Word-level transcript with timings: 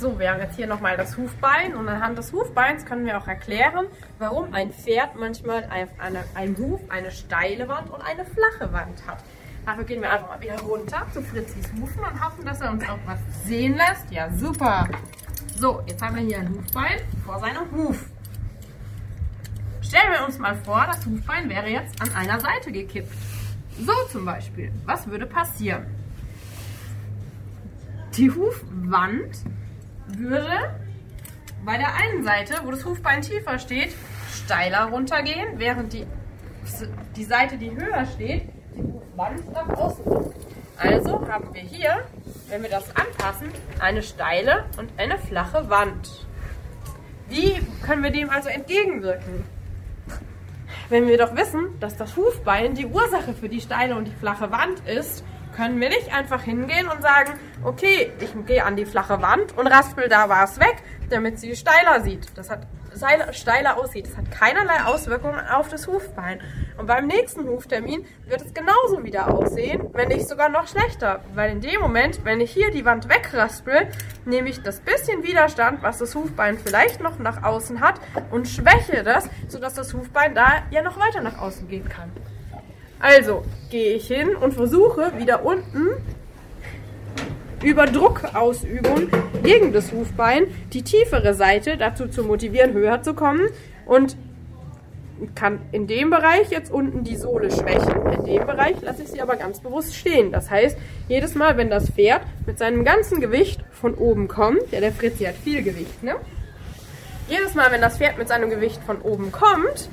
Also, 0.00 0.16
wir 0.16 0.30
haben 0.30 0.40
jetzt 0.40 0.54
hier 0.54 0.68
nochmal 0.68 0.96
das 0.96 1.16
Hufbein 1.16 1.74
und 1.74 1.88
anhand 1.88 2.16
des 2.16 2.32
Hufbeins 2.32 2.84
können 2.84 3.04
wir 3.04 3.18
auch 3.18 3.26
erklären, 3.26 3.86
warum 4.20 4.54
ein 4.54 4.70
Pferd 4.70 5.16
manchmal 5.16 5.64
auf 5.64 5.88
eine, 5.98 6.22
ein 6.36 6.56
Huf 6.56 6.80
eine 6.88 7.10
steile 7.10 7.66
Wand 7.66 7.90
und 7.90 8.00
eine 8.02 8.24
flache 8.24 8.72
Wand 8.72 9.04
hat. 9.08 9.24
Dafür 9.66 9.82
gehen 9.82 10.00
wir 10.00 10.12
einfach 10.12 10.28
mal 10.28 10.40
wieder 10.40 10.56
runter 10.60 11.04
zu 11.12 11.20
Fritzis 11.20 11.72
Hufen 11.72 11.98
und 11.98 12.24
hoffen, 12.24 12.44
dass 12.44 12.60
er 12.60 12.70
uns 12.70 12.88
auch 12.88 12.98
was 13.06 13.18
sehen 13.44 13.76
lässt. 13.76 14.08
Ja, 14.12 14.30
super. 14.30 14.88
So, 15.56 15.82
jetzt 15.88 16.00
haben 16.00 16.14
wir 16.14 16.22
hier 16.22 16.38
ein 16.38 16.48
Hufbein 16.50 17.00
vor 17.26 17.40
seinem 17.40 17.68
Huf. 17.72 18.06
Stellen 19.80 20.12
wir 20.12 20.24
uns 20.24 20.38
mal 20.38 20.54
vor, 20.58 20.86
das 20.86 21.04
Hufbein 21.06 21.48
wäre 21.48 21.70
jetzt 21.70 22.00
an 22.00 22.14
einer 22.14 22.38
Seite 22.38 22.70
gekippt. 22.70 23.12
So 23.84 23.92
zum 24.12 24.24
Beispiel. 24.24 24.70
Was 24.86 25.08
würde 25.08 25.26
passieren? 25.26 25.86
Die 28.16 28.30
Hufwand 28.30 29.38
würde 30.16 30.74
bei 31.64 31.76
der 31.76 31.94
einen 31.94 32.24
Seite, 32.24 32.54
wo 32.64 32.70
das 32.70 32.84
Hufbein 32.84 33.22
tiefer 33.22 33.58
steht, 33.58 33.94
steiler 34.32 34.84
runtergehen, 34.86 35.58
während 35.58 35.92
die, 35.92 36.06
die 37.16 37.24
Seite, 37.24 37.56
die 37.58 37.70
höher 37.70 38.06
steht, 38.06 38.48
die 38.74 38.82
Hufwand 38.82 39.52
nach 39.52 39.68
außen 39.68 40.04
ist. 40.04 40.46
Also 40.78 41.28
haben 41.28 41.52
wir 41.52 41.62
hier, 41.62 42.04
wenn 42.48 42.62
wir 42.62 42.70
das 42.70 42.84
anpassen, 42.94 43.48
eine 43.80 44.02
steile 44.02 44.64
und 44.76 44.90
eine 44.96 45.18
flache 45.18 45.68
Wand. 45.68 46.26
Wie 47.28 47.60
können 47.84 48.02
wir 48.02 48.10
dem 48.10 48.30
also 48.30 48.48
entgegenwirken? 48.48 49.44
Wenn 50.88 51.06
wir 51.06 51.18
doch 51.18 51.36
wissen, 51.36 51.78
dass 51.80 51.96
das 51.96 52.16
Hufbein 52.16 52.74
die 52.74 52.86
Ursache 52.86 53.34
für 53.34 53.48
die 53.48 53.60
steile 53.60 53.96
und 53.96 54.06
die 54.06 54.14
flache 54.14 54.50
Wand 54.50 54.80
ist, 54.86 55.24
können 55.58 55.80
wir 55.80 55.88
nicht 55.88 56.14
einfach 56.14 56.42
hingehen 56.44 56.86
und 56.86 57.02
sagen, 57.02 57.32
okay, 57.64 58.12
ich 58.20 58.30
gehe 58.46 58.64
an 58.64 58.76
die 58.76 58.86
flache 58.86 59.20
Wand 59.20 59.58
und 59.58 59.66
raspel 59.66 60.08
da 60.08 60.28
was 60.28 60.60
weg, 60.60 60.76
damit 61.10 61.40
sie 61.40 61.56
steiler 61.56 62.00
sieht. 62.00 62.28
Das 62.38 62.48
hat 62.48 62.68
steiler 63.32 63.76
aussieht. 63.76 64.06
Das 64.06 64.16
hat 64.16 64.30
keinerlei 64.30 64.84
Auswirkungen 64.84 65.40
auf 65.40 65.68
das 65.68 65.88
Hufbein. 65.88 66.40
Und 66.78 66.86
beim 66.86 67.06
nächsten 67.08 67.48
Huftermin 67.48 68.06
wird 68.26 68.42
es 68.42 68.54
genauso 68.54 69.02
wieder 69.02 69.34
aussehen, 69.34 69.88
wenn 69.94 70.08
nicht 70.08 70.28
sogar 70.28 70.48
noch 70.48 70.68
schlechter. 70.68 71.24
Weil 71.34 71.50
in 71.50 71.60
dem 71.60 71.80
Moment, 71.80 72.24
wenn 72.24 72.40
ich 72.40 72.52
hier 72.52 72.70
die 72.70 72.84
Wand 72.84 73.08
wegraspel, 73.08 73.88
nehme 74.24 74.48
ich 74.48 74.62
das 74.62 74.80
bisschen 74.80 75.24
Widerstand, 75.24 75.82
was 75.82 75.98
das 75.98 76.14
Hufbein 76.14 76.58
vielleicht 76.58 77.00
noch 77.00 77.18
nach 77.18 77.42
außen 77.42 77.80
hat, 77.80 78.00
und 78.30 78.48
schwäche 78.48 79.02
das, 79.02 79.28
sodass 79.48 79.74
das 79.74 79.92
Hufbein 79.92 80.34
da 80.34 80.62
ja 80.70 80.82
noch 80.82 80.98
weiter 80.98 81.20
nach 81.20 81.38
außen 81.38 81.68
gehen 81.68 81.88
kann. 81.88 82.12
Also 83.00 83.44
gehe 83.70 83.94
ich 83.94 84.06
hin 84.08 84.34
und 84.34 84.54
versuche 84.54 85.12
wieder 85.18 85.44
unten 85.44 85.88
über 87.62 87.86
Druckausübung 87.86 89.08
gegen 89.42 89.72
das 89.72 89.92
Hufbein 89.92 90.46
die 90.72 90.82
tiefere 90.82 91.34
Seite 91.34 91.76
dazu 91.76 92.08
zu 92.08 92.22
motivieren, 92.24 92.72
höher 92.72 93.02
zu 93.02 93.14
kommen 93.14 93.48
und 93.86 94.16
kann 95.34 95.60
in 95.72 95.88
dem 95.88 96.10
Bereich 96.10 96.50
jetzt 96.50 96.70
unten 96.70 97.02
die 97.02 97.16
Sohle 97.16 97.50
schwächen. 97.50 98.06
In 98.12 98.24
dem 98.24 98.46
Bereich 98.46 98.80
lasse 98.82 99.02
ich 99.02 99.08
sie 99.08 99.20
aber 99.20 99.36
ganz 99.36 99.60
bewusst 99.60 99.96
stehen. 99.96 100.30
Das 100.30 100.50
heißt, 100.50 100.76
jedes 101.08 101.34
Mal, 101.34 101.56
wenn 101.56 101.70
das 101.70 101.90
Pferd 101.90 102.22
mit 102.46 102.58
seinem 102.58 102.84
ganzen 102.84 103.20
Gewicht 103.20 103.64
von 103.72 103.94
oben 103.94 104.28
kommt, 104.28 104.70
ja, 104.70 104.80
der 104.80 104.92
Fritzi 104.92 105.24
hat 105.24 105.34
viel 105.34 105.62
Gewicht, 105.62 106.02
ne? 106.04 106.14
Jedes 107.28 107.54
Mal, 107.54 107.70
wenn 107.72 107.80
das 107.80 107.98
Pferd 107.98 108.16
mit 108.16 108.28
seinem 108.28 108.48
Gewicht 108.48 108.80
von 108.84 109.02
oben 109.02 109.32
kommt, 109.32 109.88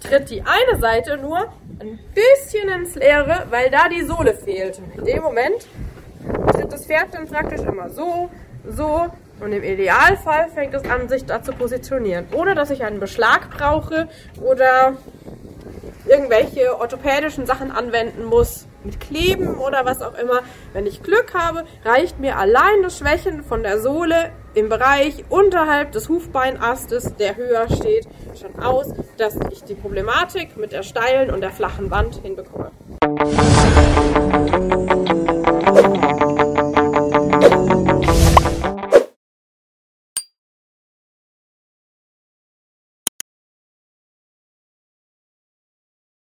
tritt 0.00 0.30
die 0.30 0.42
eine 0.42 0.80
Seite 0.80 1.16
nur 1.16 1.38
ein 1.78 1.98
bisschen 2.14 2.68
ins 2.68 2.94
Leere, 2.94 3.46
weil 3.50 3.70
da 3.70 3.88
die 3.88 4.02
Sohle 4.04 4.34
fehlt. 4.34 4.80
In 4.96 5.04
dem 5.04 5.22
Moment 5.22 5.66
tritt 6.52 6.72
das 6.72 6.86
Pferd 6.86 7.08
dann 7.12 7.26
praktisch 7.26 7.60
immer 7.60 7.88
so, 7.90 8.30
so 8.68 9.06
und 9.40 9.52
im 9.52 9.62
Idealfall 9.62 10.48
fängt 10.54 10.74
es 10.74 10.84
an, 10.88 11.08
sich 11.08 11.24
da 11.24 11.42
zu 11.42 11.52
positionieren, 11.52 12.26
ohne 12.34 12.54
dass 12.54 12.70
ich 12.70 12.84
einen 12.84 13.00
Beschlag 13.00 13.50
brauche 13.50 14.08
oder 14.40 14.96
irgendwelche 16.06 16.78
orthopädischen 16.78 17.46
Sachen 17.46 17.70
anwenden 17.70 18.24
muss, 18.24 18.66
mit 18.84 19.00
Kleben 19.00 19.56
oder 19.56 19.84
was 19.84 20.02
auch 20.02 20.16
immer. 20.18 20.40
Wenn 20.72 20.86
ich 20.86 21.02
Glück 21.02 21.34
habe, 21.34 21.64
reicht 21.84 22.18
mir 22.18 22.36
allein 22.36 22.82
das 22.82 22.98
Schwächen 22.98 23.42
von 23.42 23.62
der 23.62 23.80
Sohle 23.80 24.32
im 24.54 24.68
Bereich 24.68 25.24
unterhalb 25.28 25.92
des 25.92 26.08
Hufbeinastes, 26.08 27.14
der 27.16 27.36
höher 27.36 27.66
steht, 27.70 28.06
schon 28.38 28.62
aus, 28.62 28.92
dass 29.16 29.36
ich 29.50 29.64
die 29.64 29.74
Problematik 29.74 30.56
mit 30.56 30.72
der 30.72 30.82
steilen 30.82 31.30
und 31.30 31.40
der 31.40 31.50
flachen 31.50 31.90
Wand 31.90 32.16
hinbekomme. 32.22 32.70